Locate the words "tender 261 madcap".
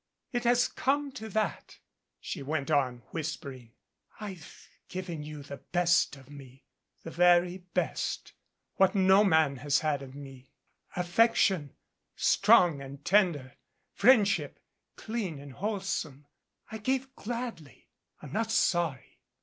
13.05-14.01